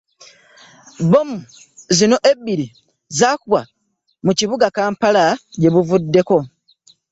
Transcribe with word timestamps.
Bbomu 1.05 1.37
zino 1.97 2.17
ebbiri 2.31 2.67
zaakubwa 3.19 3.61
mu 4.25 4.31
kibuga 4.39 4.65
Kampala 4.77 5.23
gye 5.59 5.69
buvuddeko 5.73 6.37